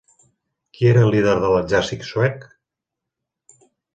Qui 0.77 0.87
era 0.93 1.03
el 1.07 1.11
líder 1.15 1.35
de 1.43 1.51
l'exèrcit 1.55 2.07
suec? 2.09 2.49